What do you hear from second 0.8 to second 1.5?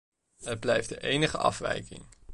de enige